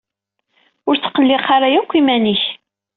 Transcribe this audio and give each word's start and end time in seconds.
Ur 0.87 0.95
ttqelliq 0.97 1.45
ara 1.55 1.67
yakk 1.73 1.91
iman-ik. 1.99 2.43